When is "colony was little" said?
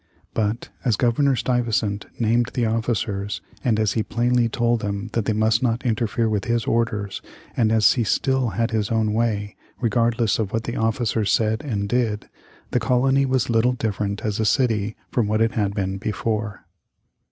12.79-13.73